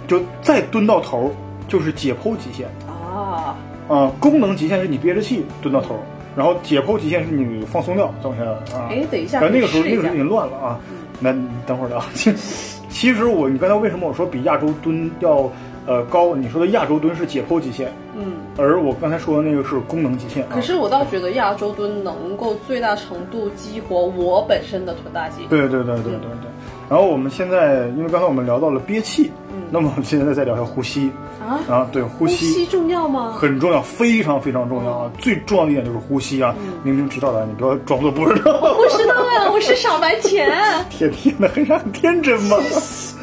[0.07, 1.31] 就再蹲到头儿
[1.69, 2.69] 就是解剖极限。
[2.89, 3.57] 啊，
[3.89, 5.97] 啊，功能极限是你憋着气蹲到头，
[6.37, 8.45] 然后解剖极限是你放松掉再往下
[8.77, 8.89] 啊。
[8.91, 10.79] 哎，等一下，然后那个时候那个时候已经乱了啊。
[11.19, 12.33] 那你等会儿啊，其
[12.89, 15.51] 其实我你刚才为什么我说比亚洲蹲要
[15.87, 16.35] 呃高？
[16.37, 20.49] 你说的亚洲蹲是解剖极限，嗯，而我刚才说的那个是功能极限啊。
[20.53, 25.47] 可是我倒觉得亚洲蹲能够最大程度激活我本身的臀大肌。
[25.49, 26.51] 对对对对对对。
[26.89, 31.09] 然后我们现在因为刚才我们聊到了憋气，嗯那么我们现在再聊一下呼吸
[31.41, 32.51] 啊啊，对呼呼吸。
[32.53, 33.33] 吸重要吗？
[33.39, 35.11] 很重要，非常非常重要啊！
[35.19, 36.53] 最重要的一点就是呼吸啊！
[36.83, 38.75] 明明知道的，你不要装作不知道。
[38.75, 40.51] 不知道呀，我是傻白甜。
[40.91, 42.57] 天天的，很天真吗？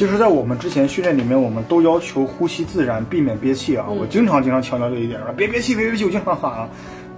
[0.00, 3.84] 其实，在我们之前训练里面，我们都要求呼吸自然，避免憋气啊。
[3.86, 6.66] 我经常经常强调这一点，说别憋气，别憋气，我经常喊啊。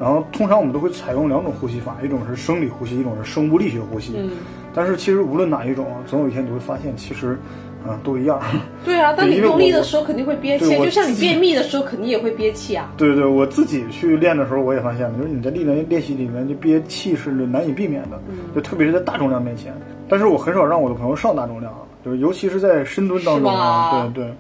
[0.01, 4.15] 然后，通常我们都会采用两种呼吸法，一种是生理呼吸，一种是生物力学呼吸。
[4.17, 4.31] 嗯。
[4.75, 7.39] 但是，其实无论哪一种啊，总有一天你会发现，其实，
[7.87, 8.41] 啊，都一样。
[8.85, 12.93] 对啊，当你用力的时候肯定会憋气，就像你便秘的时候肯定也会憋气啊。
[12.97, 18.21] 对对，我自己去练的时候，我也发现了，就是你在力量练习里面，就憋气是难以避免的，
[18.57, 19.73] 就特别是在大重量面前。
[20.13, 24.35] 但是我很少让我的朋友上大重量啊，就是尤其是在深蹲当中啊，对对，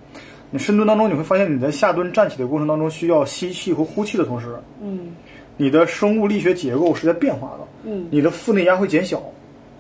[0.50, 4.48] 你深蹲当中你会发现你在下蹲站起的过程当中，需要吸气和呼气的同时，
[4.82, 5.16] 嗯
[5.56, 9.22] 你的生物力学结构是在变化的，嗯你的腹内压会减小，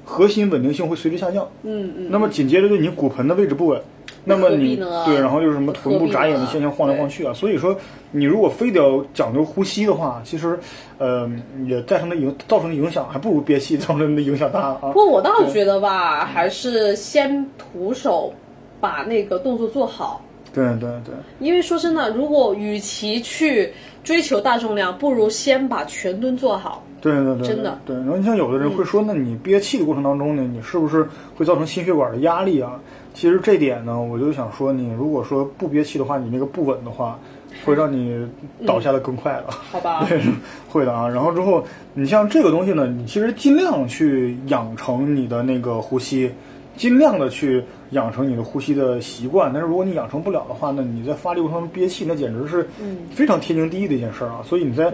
[0.02, 1.46] 核心稳定性会随之下降。
[1.62, 2.06] 嗯嗯。
[2.10, 3.78] 那么紧接着就你骨盆的位置不稳，
[4.24, 7.32] 那么你对，然后就是什么臀部眨眼的现象晃来晃去啊。
[7.32, 7.76] 所以说，
[8.10, 10.58] 你如果非得要讲究呼吸的话，其实，
[10.98, 11.28] 呃，
[11.66, 14.92] 也造成的影造成的影响还不如憋气造成的影响大啊不。
[14.92, 18.32] 过我倒觉得吧，还是先徒手
[18.80, 20.22] 把那个动作做好。
[20.54, 23.72] 对对对，因为说真的，如果与其去
[24.04, 26.84] 追求大重量，不如先把全蹲做好。
[27.00, 27.96] 对对对，真的对。
[27.96, 32.78] 然后你像有的人会说，那你憋气的过程当中呢，你是不是会造成心血管的压力啊？
[33.14, 37.18] 其实这点呢，我就想说，你如果说不憋气的话，你那个不稳的话，
[37.64, 38.26] 会让你
[38.66, 39.46] 倒下的更快了。
[39.50, 40.20] 好吧 对，
[40.68, 41.08] 会的啊。
[41.08, 41.62] 然后之后，
[41.94, 46.32] 你像这个东西呢，你其实尽量去养成你的那个呼吸，
[46.76, 49.50] 尽量的去养成你的呼吸的习惯。
[49.52, 52.66] 但是如果你养成不了的话，那你在发力过程中憋气，那简直是
[53.10, 54.40] 非常天经地义的一件事儿啊。
[54.42, 54.92] 所以你在，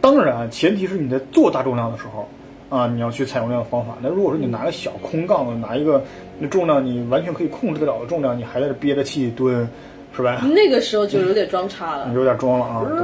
[0.00, 2.28] 当然前提是你在做大重量的时候。
[2.70, 3.98] 啊，你要去采用这样的方法。
[4.00, 6.02] 那如果说你拿个小空杠子，拿一个
[6.38, 9.68] 那重量你完全可以控制得了的重量，你还在这憋着气蹲，
[10.16, 10.40] 是吧？
[10.54, 12.10] 那个时候就有点装叉了。
[12.14, 12.98] 有点装了啊，对，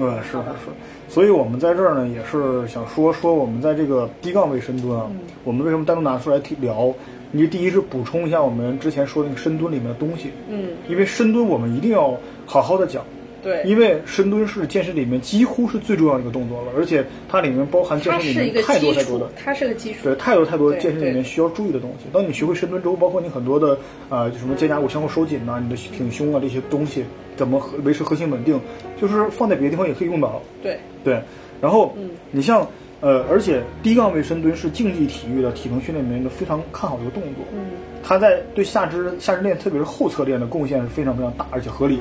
[0.00, 0.70] 嗯，是是是，
[1.08, 5.10] 所以我们在这儿呢，也是想说说我们在这个低杠位深蹲啊，
[5.42, 6.94] 我们为什么单独拿出来提聊？
[7.36, 12.16] 你第一是补充一下我们之前说的那个深蹲里面的东西，嗯，因为深蹲我们一定要
[12.46, 13.04] 好好的讲，
[13.44, 19.98] 对因为深蹲是健身里面几乎是最重要的一个动作了，而且它里面包含健身里面太多太多的，它是个基础。
[20.02, 22.06] 对，太多太多对健身里面需要注意的东西。
[22.12, 23.78] 当你学会深蹲之后，包括你很多的
[24.08, 27.04] 呃，就什么肩胛骨相互收紧呐、你的挺胸啊这些东西，
[27.36, 28.58] 怎么和维持核心稳定，
[29.00, 30.40] 就是放在别的地方也可以用到。
[30.62, 31.20] 对，对，
[31.60, 32.66] 然后嗯你像
[33.00, 37.44] 呃，而且低杠位深蹲是竞技体育的体能训练里面的非常看好的一个动作。
[37.52, 37.72] 嗯，
[38.02, 41.98] 它在对下肢下肢链，特别是后侧链的贡献是非常非常大，而且合理。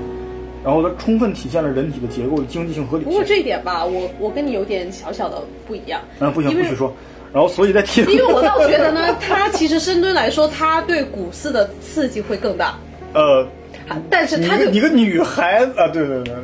[0.64, 3.11] 然后它充分体现了人体的结构的经济性合理性。
[3.11, 5.99] 不过这一点吧，我我跟你有点小小的不一样。
[6.20, 6.93] 嗯，不行，不许说。
[7.34, 12.76] 然后，所以在体能，因为我倒觉得呢， 它其实深蹲来说，它对股四的刺激会更大，
[13.14, 13.47] 呃，
[14.07, 16.36] 但是它就你个你个女孩子啊，对对对对，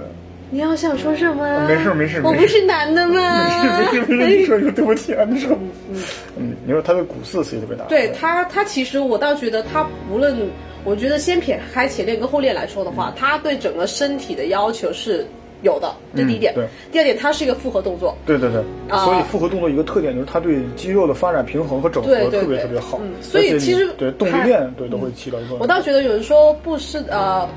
[0.49, 1.67] 你要想说什么？
[1.67, 3.45] 没事没事我不是男的吗？
[3.93, 5.55] 没事没事，你说你说对不起啊，你说，
[6.37, 10.35] 嗯，你说他对股四刺激特别大，对它，它其实我倒觉得它无论，
[10.89, 15.23] 我觉得先撇开前列跟后列来说的话，它对整个身体的要求是
[15.61, 16.51] 有的，这第一点。
[16.53, 16.67] 嗯对。
[16.91, 18.17] 第二点，它是一个复合动作。
[18.25, 19.05] 对对对，啊。
[19.05, 22.57] 所以复合动作一个特点就是它对肌肉的发展平衡和整合特别对。
[22.57, 22.99] 特别好。
[23.03, 27.47] 嗯，所以其实对动力链对都会起到一个，我倒觉得有人说不深呃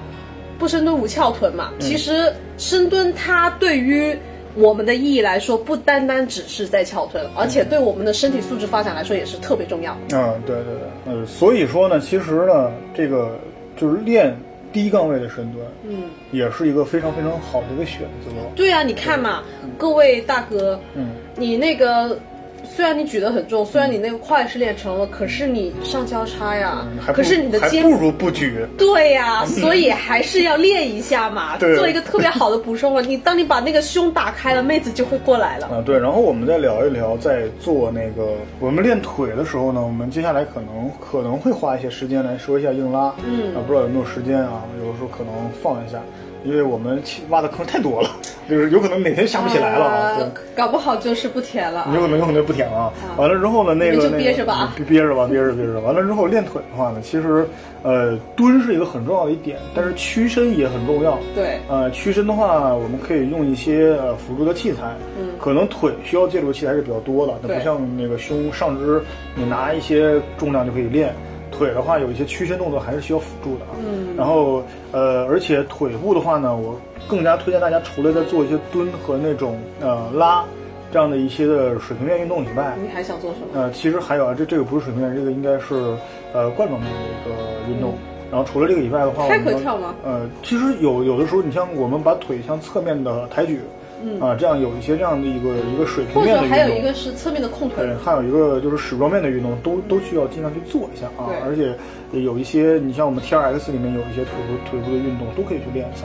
[0.59, 4.15] 不深蹲无翘臀嘛，其实深蹲它对于
[4.55, 9.97] 我们的意义来说，不单单只是在翘臀，而且对我们的身体素质发展来说也是特别重要。
[10.13, 13.39] 嗯，对对对，呃，所以说呢，其实呢，这个
[13.77, 14.37] 就是练
[14.73, 18.31] 低杠位的深蹲，嗯，也是一个非常非常好的一个选择。
[18.55, 19.43] 对啊，你看嘛，
[19.79, 22.19] 各位大哥，嗯，你那个
[22.65, 28.67] 虽然你举得很重，虽然你那个胯是练成了，可是你上交叉呀，嗯可是你的肩不如不举。
[28.79, 33.03] 对呀、所以还是要练一下嘛， 对做一个特别好的补充了。
[33.03, 35.67] 你当你把那个胸打开了，妹子就会过来了。
[35.67, 44.63] 啊，对，然后我们再聊一聊，在做那个我们练腿的时候呢，我们接下来可能可能会花一些时间来说一下硬拉，嗯啊，不知道有没有时间啊？
[44.81, 45.33] 有的时候可能
[45.63, 45.99] 放一下，
[46.45, 48.11] 因为我们其挖的坑太多了，
[48.49, 50.19] 就是有可能哪天下不起来了啊。
[50.55, 51.93] 搞不好就是不填了啊。
[51.95, 52.93] 有可能有可能不舔啊。
[53.17, 55.81] 完了之后呢，那个就那个憋着吧啊憋憋着吧，憋着憋着。
[55.83, 57.47] 完了之后练腿的话呢，其实
[57.83, 61.19] 呃蹲是一个很重要的一点，但是屈伸也很重要。
[61.35, 69.03] 对呃，屈伸的话，我们可以用一些呃辅助的器材，嗯可能腿需要借助的器材是比较多的，它不像那个胸上肢，
[69.35, 71.15] 你拿一些重量就可以练。
[71.53, 73.77] 腿的话，有一些屈伸动作还是需要辅助的啊。
[73.79, 76.75] 嗯然后呃，而且腿部的话呢，我
[77.07, 80.45] 更加推荐大家除了在做一些蹲和那种呃拉
[80.91, 83.47] 这样的一些的水平面运动以外，你还想做什么？
[83.55, 85.97] 呃，其实还有啊，这这个不是水平面，这个应该是
[86.33, 87.95] 呃冠状面的一个运动。
[88.31, 93.61] 然后除了这个以外的话，开合跳吗呃，其实有有的时候，你像我们把腿向侧面的抬举，
[94.03, 96.59] 嗯啊、这样有一些这样的一个一个水平或面的运动。
[96.59, 101.37] 还有一个是侧面的控腿对，，还有一个就是矢状面的运动，都都需要尽量去做一下啊对。
[101.49, 106.05] 而且有一些，你像我们 T R X 里面有一些腿部腿部的运动，都可以去练一下，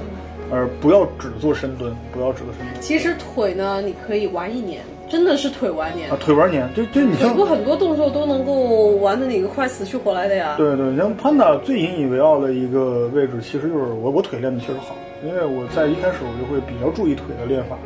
[0.52, 2.82] 而不要只做深蹲，不要只做深蹲。
[2.82, 6.18] 其实腿呢，你可以玩一年，真的是腿玩年啊，。
[6.20, 10.56] 腿玩年，对对，你像腿部很多动作都能够玩的你快死去活来的呀。
[10.58, 17.78] 对对，你像潘达最引以为傲的一个位置，其实就是我我腿练的确实好，因为我在一开始我就会比较注意腿的练法，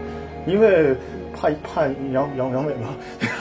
[0.46, 0.96] 因为
[1.34, 2.90] 怕怕阳阳阳痿吧，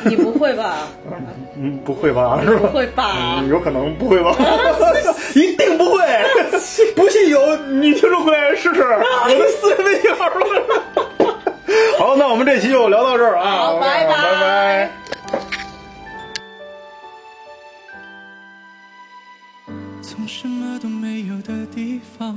[0.05, 0.87] 你不会吧？
[1.57, 2.41] 嗯，不会吧？
[2.45, 2.69] 是吧？
[2.69, 4.35] 不会吧嗯有可能不会吧？
[5.35, 6.01] 一定不会！
[6.97, 10.47] 不信有女听众回来试试，我们私人微信号了。
[11.99, 14.91] 好，那我们这期就聊到这儿啊，好拜拜拜拜。
[20.03, 22.37] 从什么都没有的地方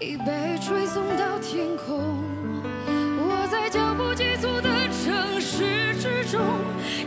[0.00, 2.14] 已被吹送到天空。
[2.86, 4.70] 我在脚步急促的
[5.02, 6.40] 城市之中，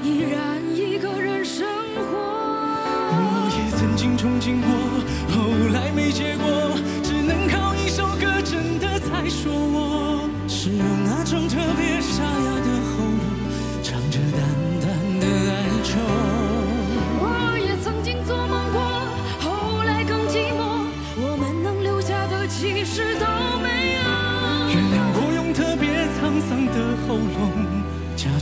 [0.04, 1.66] 依然一个人生
[1.96, 2.20] 活。
[3.14, 4.70] 我也曾经憧憬过，
[5.34, 6.76] 后来没结果，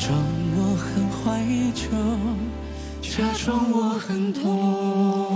[0.10, 0.26] 假装
[0.58, 1.46] 我很怀
[1.76, 1.86] 旧，
[3.00, 5.29] 假装我很痛。